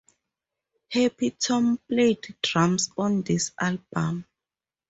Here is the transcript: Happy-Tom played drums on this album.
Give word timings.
Happy-Tom 0.91 1.77
played 1.87 2.33
drums 2.41 2.89
on 2.97 3.21
this 3.21 3.51
album. 3.59 4.25